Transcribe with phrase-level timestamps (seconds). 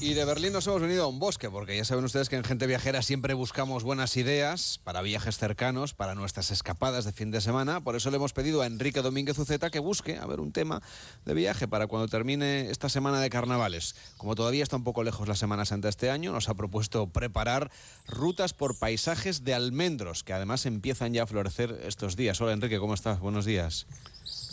[0.00, 2.44] Y de Berlín nos hemos venido a un bosque, porque ya saben ustedes que en
[2.44, 7.40] Gente Viajera siempre buscamos buenas ideas para viajes cercanos, para nuestras escapadas de fin de
[7.40, 7.80] semana.
[7.80, 10.82] Por eso le hemos pedido a Enrique Domínguez Uceta que busque, a ver, un tema
[11.24, 13.96] de viaje para cuando termine esta semana de carnavales.
[14.18, 17.72] Como todavía está un poco lejos la Semana Santa este año, nos ha propuesto preparar
[18.06, 22.40] rutas por paisajes de almendros, que además empiezan ya a florecer estos días.
[22.40, 23.18] Hola Enrique, ¿cómo estás?
[23.18, 23.88] Buenos días.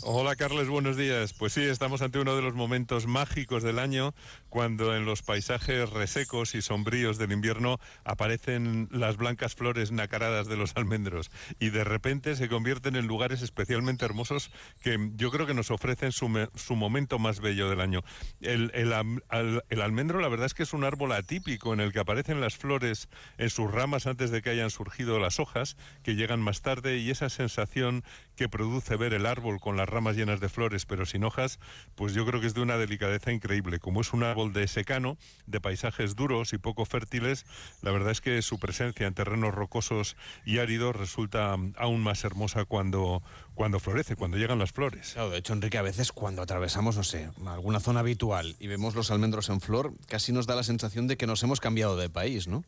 [0.02, 1.32] Hola Carles, buenos días.
[1.32, 4.14] Pues sí, estamos ante uno de los momentos mágicos del año
[4.56, 10.56] cuando en los paisajes resecos y sombríos del invierno aparecen las blancas flores nacaradas de
[10.56, 15.52] los almendros y de repente se convierten en lugares especialmente hermosos que yo creo que
[15.52, 16.30] nos ofrecen su,
[16.74, 18.00] momento más bello del año.
[18.40, 22.40] El, el almendro la verdad es que es un árbol atípico en el que aparecen
[22.40, 26.62] las flores en sus ramas antes de que hayan surgido las hojas que llegan más
[26.62, 28.04] tarde y esa sensación
[28.36, 31.58] que produce ver el árbol con las ramas llenas de flores pero sin hojas,
[31.94, 33.80] pues yo creo que es de una delicadeza increíble.
[33.80, 37.46] Como es un árbol de secano, de paisajes duros y poco fértiles,
[37.82, 42.64] la verdad es que su presencia en terrenos rocosos y áridos resulta aún más hermosa
[42.64, 43.22] cuando,
[43.54, 45.12] cuando florece, cuando llegan las flores.
[45.14, 48.94] Claro, de hecho, Enrique, a veces cuando atravesamos, no sé, alguna zona habitual y vemos
[48.94, 52.08] los almendros en flor, casi nos da la sensación de que nos hemos cambiado de
[52.08, 52.64] país, ¿no?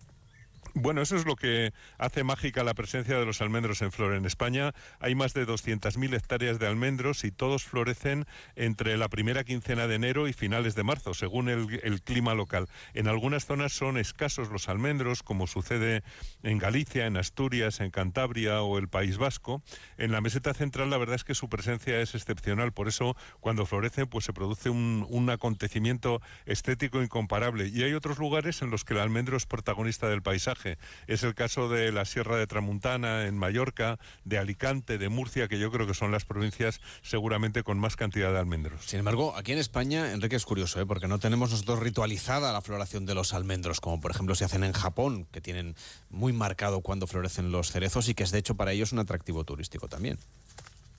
[0.81, 4.15] Bueno, eso es lo que hace mágica la presencia de los almendros en flor.
[4.15, 9.43] En España hay más de 200.000 hectáreas de almendros y todos florecen entre la primera
[9.43, 12.69] quincena de enero y finales de marzo, según el, clima local.
[12.95, 16.05] En algunas zonas son escasos los almendros, como sucede
[16.45, 19.63] en Galicia, en Asturias, en Cantabria o el País Vasco.
[19.97, 23.67] En la meseta central la verdad es que su presencia es excepcional, por eso cuando
[23.67, 27.67] florecen pues se produce un, un acontecimiento estético incomparable.
[27.67, 30.68] Y hay otros lugares en los que el almendro es protagonista del paisaje
[31.07, 35.59] es el caso de la Sierra de Tramuntana, en Mallorca, de Alicante, de Murcia, que
[35.59, 38.85] yo creo que son las provincias seguramente con más cantidad de almendros.
[38.85, 40.87] Sin embargo, aquí en España, Enrique, es curioso, ¿eh?
[40.87, 44.65] porque no tenemos nosotros ritualizada la floración de los almendros, como por ejemplo se hacen
[44.65, 45.77] en Japón, que tienen
[46.11, 49.45] muy marcado cuando florecen los cerezos y que es de hecho para ellos un atractivo
[49.45, 50.19] turístico también.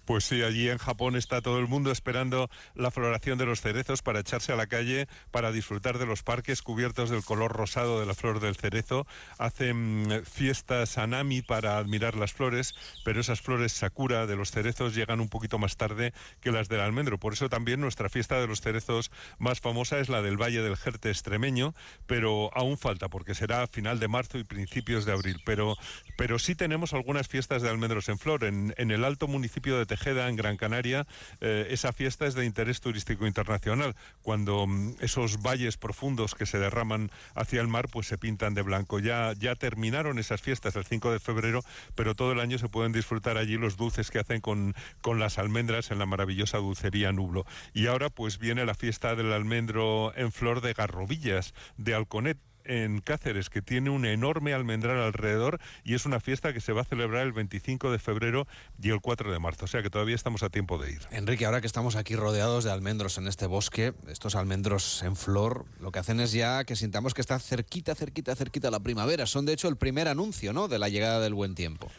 [0.10, 4.02] Pues sí, allí en Japón está todo el mundo esperando la floración de los cerezos
[4.02, 8.08] para echarse a la calle, para disfrutar de los parques cubiertos del color rosado de
[8.08, 9.06] la flor del cerezo.
[9.38, 12.74] Hacen mm, fiestas anami para admirar las flores,
[13.06, 16.12] pero esas flores sakura de los cerezos llegan un poquito más tarde
[16.42, 17.20] que las del almendro.
[17.20, 20.76] Por eso también nuestra fiesta de los cerezos más famosa es la del Valle del
[20.76, 21.76] Jerte extremeño,
[22.08, 25.40] pero aún falta porque será a final de marzo y principios de abril.
[25.46, 25.78] Pero,
[26.18, 28.44] pero sí tenemos algunas fiestas de almendros en flor.
[28.44, 31.06] En, en el alto municipio de en Gran Canaria,
[31.42, 33.96] eh, esa fiesta es de interés turístico internacional.
[34.22, 38.62] Cuando mm, esos valles profundos que se derraman hacia el mar, pues se pintan de
[38.62, 39.00] blanco.
[39.00, 41.64] Ya, ya terminaron esas fiestas el 5 de febrero,
[41.96, 45.38] pero todo el año se pueden disfrutar allí los dulces que hacen con, con las
[45.38, 47.46] almendras en la maravillosa dulcería Nublo.
[47.74, 53.02] Y ahora pues viene la fiesta del almendro en flor de Garrobillas, de Alconet en
[53.02, 56.86] Cáceres, que tiene un enorme almendral alrededor y es una fiesta que se va a
[56.86, 58.48] celebrar el 25 de febrero
[58.82, 59.66] y el 4 de marzo.
[59.66, 61.02] O sea que todavía estamos a tiempo de ir.
[61.12, 65.66] Enrique, ahora que estamos aquí rodeados de almendros en este bosque, estos almendros en flor,
[65.80, 69.26] lo que hacen es ya que sintamos que está cerquita, cerquita, cerquita la primavera.
[69.26, 70.68] Son de hecho el primer anuncio, ¿no?
[70.68, 71.90] De la llegada del buen tiempo.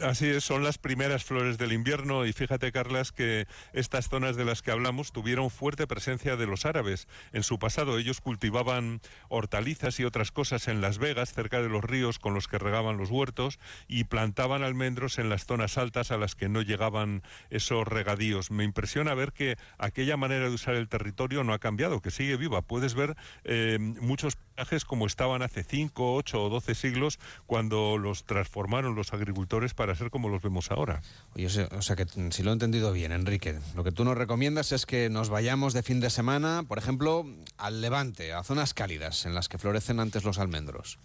[0.00, 4.46] Así es, son las primeras flores del invierno y fíjate, Carlas, que estas zonas de
[4.46, 7.08] las que hablamos tuvieron fuerte presencia de los árabes.
[7.32, 11.84] En su pasado ellos cultivaban hortalizas y otras cosas en Las Vegas, cerca de los
[11.84, 16.16] ríos con los que regaban los huertos, y plantaban almendros en las zonas altas a
[16.16, 18.50] las que no llegaban esos regadíos.
[18.50, 22.38] Me impresiona ver que aquella manera de usar el territorio no ha cambiado, que sigue
[22.38, 22.62] viva.
[22.62, 23.14] Puedes ver
[23.44, 24.38] eh, muchos
[24.86, 30.10] como estaban hace 5, 8 o 12 siglos cuando los transformaron los agricultores para ser
[30.10, 31.02] como los vemos ahora.
[31.34, 34.72] Oye, o sea que si lo he entendido bien, Enrique, lo que tú nos recomiendas
[34.72, 37.26] es que nos vayamos de fin de semana, por ejemplo,
[37.58, 40.98] al Levante, a zonas cálidas en las que florecen antes los almendros.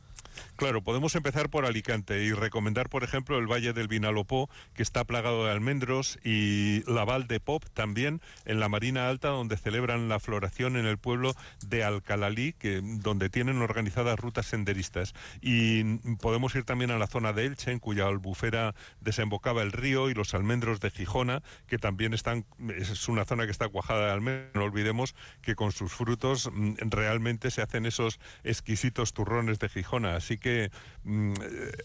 [0.56, 5.04] Claro, podemos empezar por Alicante y recomendar, por ejemplo, el Valle del Vinalopó, que está
[5.04, 10.10] plagado de almendros, y la Val de Pop también, en la Marina Alta, donde celebran
[10.10, 11.36] la floración en el pueblo
[11.66, 15.14] de Alcalalí, que, donde tienen organizadas rutas senderistas.
[15.42, 20.10] Y podemos ir también a la zona de Elche, en cuya albufera desembocaba el río,
[20.10, 22.46] y los almendros de Gijona, que también están,
[22.76, 24.56] es una zona que está cuajada de almendros.
[24.56, 30.16] No olvidemos que con sus frutos mm, realmente se hacen esos exquisitos turrones de Gijona
[30.28, 30.72] Así que
[31.06, 31.36] mm,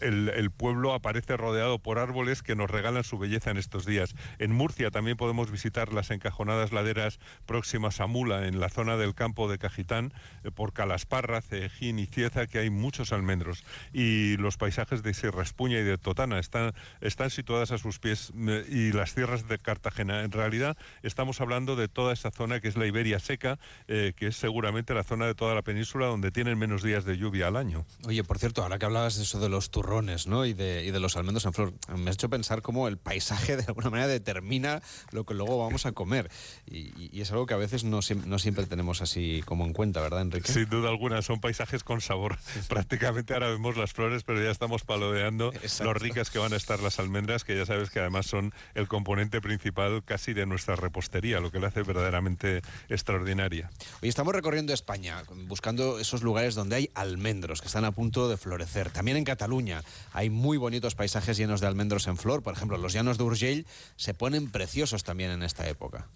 [0.01, 4.15] el, pueblo aparece rodeado por árboles que nos regalan su belleza en estos días.
[4.37, 9.15] En Murcia también podemos visitar las encajonadas laderas próximas a Mula, en la zona del
[9.15, 10.13] campo de Cajitán,
[10.43, 13.63] eh, por Calasparra, Cejín y Cieza, que hay muchos almendros.
[13.93, 18.33] Y los paisajes de Sierra Espuña y de Totana están, están situadas a sus pies
[18.35, 20.23] eh, y las tierras de Cartagena.
[20.23, 23.57] En realidad estamos hablando de toda esa zona que es la Iberia seca,
[23.87, 27.17] eh, que es seguramente la zona de toda la península donde tienen menos días de
[27.17, 27.85] lluvia al año.
[28.05, 30.45] Oye, por cierto, ahora que hablabas de eso de los turrones ¿no?
[30.45, 33.57] y, de, y de los almendros en flor, me has hecho pensar cómo el paisaje
[33.57, 34.81] de alguna manera determina
[35.11, 36.29] lo que luego vamos a comer.
[36.65, 40.21] Y, es algo que a veces no, no, siempre tenemos así como en cuenta, ¿verdad,
[40.21, 40.51] Enrique?
[40.51, 42.37] Sin duda alguna, son paisajes con sabor.
[42.67, 46.81] Prácticamente ahora vemos las flores, pero ya estamos palodeando lo ricas que van a estar
[46.81, 51.39] las almendras, que ya sabes que además son el componente principal casi de nuestra repostería,
[51.39, 53.69] lo que le hace verdaderamente extraordinaria.
[54.01, 58.37] Hoy estamos recorriendo España, buscando esos lugares donde hay almendros que están a punto de
[58.37, 58.91] florecer.
[58.91, 62.43] También en Cataluña hay muy bonitos paisajes llenos de almendros en flor.
[62.43, 63.65] Por ejemplo, los llanos de Urgell
[63.95, 66.07] se ponen preciosos también en esta época.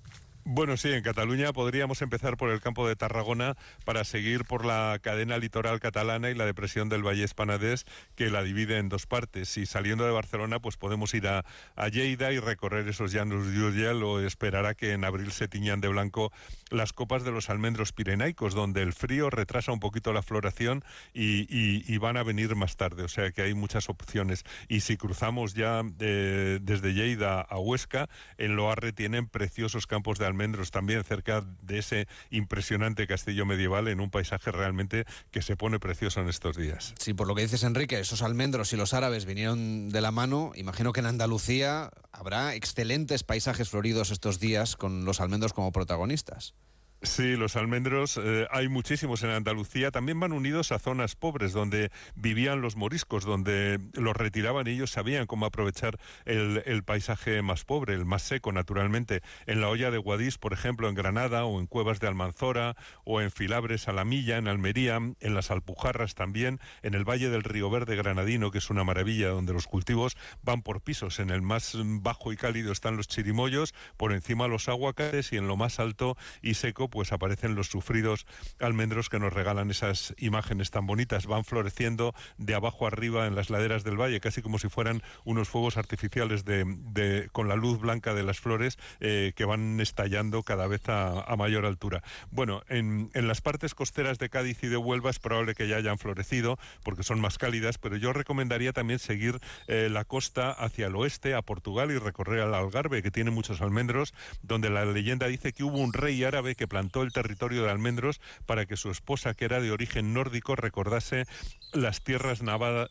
[0.49, 4.97] Bueno, sí, en Cataluña podríamos empezar por el campo de Tarragona para seguir por la
[5.01, 7.83] cadena litoral catalana y la depresión del Valle Espanadés
[8.15, 9.57] que la divide en dos partes.
[9.57, 11.43] Y saliendo de Barcelona, pues podemos ir a,
[11.91, 15.81] Lleida y recorrer esos llanos de Urgell o esperar a que en abril se tiñan
[15.81, 16.31] de blanco
[16.69, 20.81] las copas de los almendros pirenaicos, donde el frío retrasa un poquito la floración
[21.13, 23.03] y, van a venir más tarde.
[23.03, 24.45] O sea que hay muchas opciones.
[24.69, 28.07] Y si cruzamos ya eh, desde Lleida a Huesca,
[28.37, 33.87] en Loarre tienen preciosos campos de almendros almendros también cerca de ese impresionante castillo medieval
[33.87, 36.93] en un paisaje realmente que se pone precioso en estos días.
[36.99, 40.51] Sí, por lo que dices Enrique, esos almendros y los árabes vinieron de la mano.
[40.53, 46.53] Imagino que en Andalucía habrá excelentes paisajes floridos estos días con los almendros como protagonistas.
[47.03, 49.91] Sí, los almendros eh, hay muchísimos en Andalucía.
[49.91, 54.89] También van unidos a zonas pobres donde vivían los moriscos, donde los retiraban y ellos
[54.89, 59.21] sabían cómo aprovechar el, paisaje más pobre, el más seco, naturalmente.
[59.45, 63.21] En la olla de Guadix, por ejemplo, en Granada, o en Cuevas de Almanzora, o
[63.21, 67.43] en Filabres a la Milla, en Almería, en las Alpujarras también, en el Valle del
[67.43, 71.19] Río Verde Granadino, que es una maravilla, donde los cultivos van por pisos.
[71.19, 75.47] En el más bajo y cálido están los chirimoyos, por encima los aguacates y en
[75.47, 78.25] lo más alto y seco pues aparecen los sufridos
[78.59, 81.25] almendros que nos regalan esas imágenes tan bonitas.
[81.27, 85.49] Van floreciendo de abajo arriba en las laderas del valle, casi como si fueran unos
[85.49, 90.67] fuegos artificiales de, con la luz blanca de las flores eh, que van estallando cada
[90.67, 92.01] vez a, mayor altura.
[92.31, 95.99] Bueno, en, las partes costeras de Cádiz y de Huelva es probable que ya hayan
[95.99, 100.95] florecido porque son más cálidas, pero yo recomendaría también seguir eh, la costa hacia el
[100.95, 105.53] oeste, a Portugal y recorrer al Algarve, que tiene muchos almendros, donde la leyenda dice
[105.53, 109.33] que hubo un rey árabe que plantó el territorio de almendros para que su esposa,
[109.33, 111.25] que era de origen nórdico, recordase
[111.73, 112.43] las tierras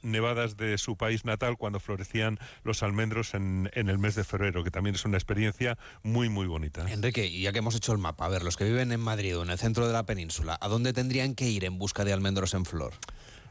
[0.02, 4.64] nevadas de su país natal cuando florecían los almendros en, en, el mes de febrero,
[4.64, 6.84] que también es una experiencia muy, muy bonita.
[6.90, 9.44] Enrique, ya que hemos hecho el mapa, a ver, los que viven en Madrid o
[9.44, 12.54] en el centro de la península, ¿a dónde tendrían que ir en busca de almendros
[12.54, 12.92] en flor?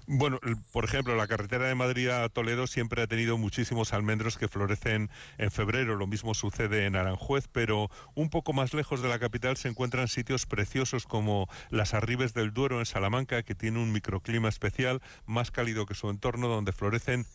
[0.08, 0.40] Bueno,
[0.72, 5.10] por ejemplo, la carretera de Madrid a Toledo siempre ha tenido muchísimos almendros que florecen
[5.40, 5.96] en febrero.
[5.96, 10.08] Lo mismo sucede en Aranjuez, pero un poco más lejos de la capital se encuentran
[10.08, 15.50] sitios preciosos como las Arribes del Duero en Salamanca, que tiene un microclima especial, más
[15.50, 17.26] cálido que su entorno, donde florecen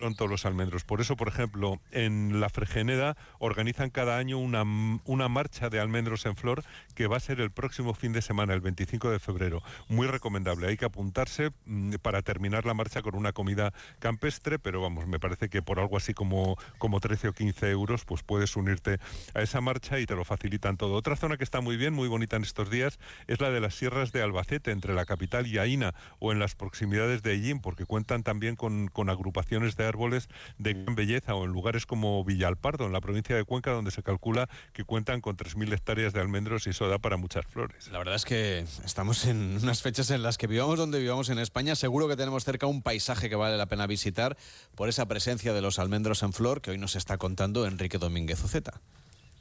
[0.00, 0.82] pronto los almendros.
[0.82, 4.64] Por eso, por ejemplo, en la Fregeneda organizan cada año una,
[5.04, 6.64] una marcha de almendros en flor
[6.94, 9.62] que va a ser el próximo fin de semana, el 25 de febrero.
[9.88, 10.68] Muy recomendable.
[10.68, 15.20] Hay que apuntarse mm, para terminar la marcha con una comida campestre, pero vamos, me
[15.20, 18.98] parece que por algo así como, como 13 o 15 euros, pues puedes unirte
[19.34, 20.94] a esa marcha y te lo facilitan todo.
[20.94, 23.74] Otra zona que está muy bien, muy bonita en estos días, es la de las
[23.74, 27.84] sierras de Albacete, entre la capital y Aina, o en las proximidades de Ellín, porque
[27.84, 32.86] cuentan también con, con agrupaciones de árboles de gran belleza o en lugares como Villalpardo,
[32.86, 36.66] en la provincia de Cuenca, donde se calcula que cuentan con 3.000 hectáreas de almendros
[36.66, 37.88] y eso da para muchas flores.
[37.88, 41.38] La verdad es que estamos en unas fechas en las que vivamos donde vivamos en
[41.38, 41.74] España.
[41.74, 44.36] Seguro que tenemos cerca un paisaje que vale la pena visitar
[44.74, 48.42] por esa presencia de los almendros en flor que hoy nos está contando Enrique Domínguez
[48.42, 48.80] Uceta.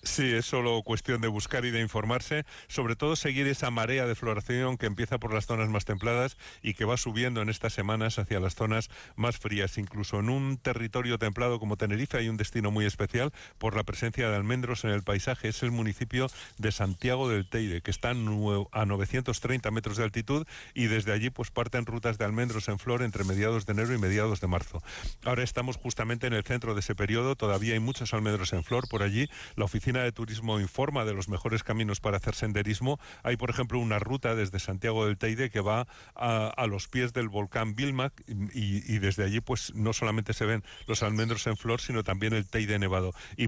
[0.02, 4.16] Sí, es solo cuestión de buscar y de informarse, sobre todo seguir esa marea de
[4.16, 8.18] floración que empieza por las zonas más templadas y que va subiendo en estas semanas
[8.18, 9.78] hacia las zonas más frías.
[9.78, 14.30] Incluso en un territorio templado como Tenerife hay un destino muy especial por la presencia
[14.30, 15.50] de almendros en el paisaje.
[15.50, 16.28] Es el municipio
[16.58, 21.52] de Santiago del Teide, que está a 930 metros de altitud y desde allí pues
[21.52, 24.82] parten rutas de almendros en flor entre mediados de enero y mediados de marzo.
[25.26, 28.88] Ahora estamos justamente en el centro de ese periodo, todavía hay muchos almendros en flor
[28.88, 29.28] por allí.
[29.58, 33.00] La oficina Oficina de Turismo informa de los mejores caminos para hacer senderismo.
[33.24, 37.28] Hay, por ejemplo, una ruta desde Santiago del Teide que va a, los pies del
[37.28, 38.14] volcán Vilmac
[38.54, 42.46] y, desde allí pues no solamente se ven los almendros en flor, sino también el
[42.46, 43.16] Teide nevado.
[43.36, 43.48] Y,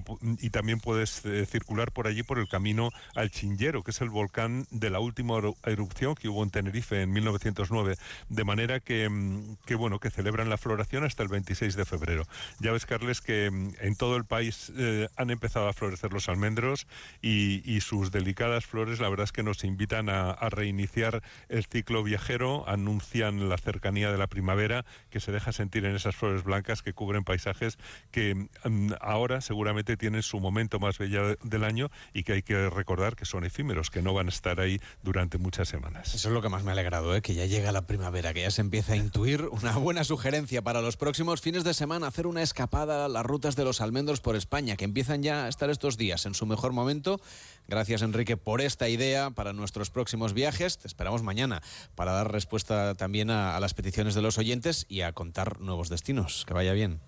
[0.50, 4.65] también puedes eh, circular por allí por el camino al Chinllero, que es el volcán
[4.71, 7.98] de la última erupción que hubo en Tenerife en 1909.
[8.29, 12.25] De manera que, mm, que bueno, que celebran la floración hasta el 26 de febrero.
[12.57, 16.30] Ya ves, Carles, que mm, en todo el país eh, han empezado a florecer los
[16.31, 16.88] almendros
[17.21, 22.67] y, sus delicadas flores, la verdad es que nos invitan a, reiniciar el ciclo viajero,
[22.67, 26.93] anuncian la cercanía de la primavera que se deja sentir en esas flores blancas que
[26.93, 27.77] cubren paisajes
[28.11, 32.69] que mm, ahora seguramente tienen su momento más bello del año y que hay que
[32.69, 36.13] recordar que son efímeros, que no van a estar ahí durante muchas semanas.
[36.13, 37.21] Eso es lo que más me ha alegrado, ¿eh?
[37.21, 40.81] que ya llega la primavera, que ya se empieza a intuir una buena sugerencia para
[40.81, 44.35] los próximos fines de semana, hacer una escapada a las rutas de los almendros por
[44.35, 47.19] España, que empiezan ya a estar estos días en su mejor momento.
[47.67, 50.77] Gracias, Enrique, por esta idea para nuestros próximos viajes.
[50.77, 51.61] Te esperamos mañana
[51.95, 55.89] para dar respuesta también a, a las peticiones de los oyentes y a contar nuevos
[55.89, 56.45] destinos.
[56.45, 56.99] Que vaya bien.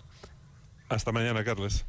[0.90, 1.86] Hasta mañana, Carles.